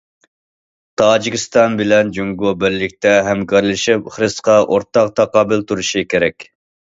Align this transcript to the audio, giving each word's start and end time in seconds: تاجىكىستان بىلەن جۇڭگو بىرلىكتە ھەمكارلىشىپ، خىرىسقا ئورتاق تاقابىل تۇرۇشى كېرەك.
تاجىكىستان 1.01 1.75
بىلەن 1.81 2.07
جۇڭگو 2.17 2.53
بىرلىكتە 2.63 3.13
ھەمكارلىشىپ، 3.29 4.09
خىرىسقا 4.15 4.57
ئورتاق 4.65 5.13
تاقابىل 5.21 5.65
تۇرۇشى 5.73 6.05
كېرەك. 6.15 6.49